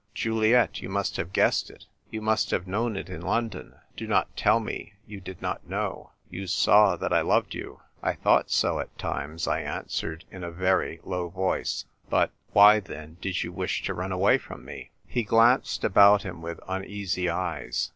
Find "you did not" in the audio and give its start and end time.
5.05-5.69